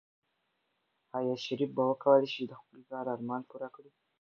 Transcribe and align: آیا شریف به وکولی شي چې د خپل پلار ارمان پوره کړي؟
آیا 1.17 1.35
شریف 1.45 1.69
به 1.75 1.83
وکولی 1.91 2.27
شي 2.33 2.39
چې 2.41 2.45
د 2.47 2.53
خپل 2.61 2.79
پلار 2.87 3.05
ارمان 3.15 3.41
پوره 3.49 3.69
کړي؟ 3.75 3.91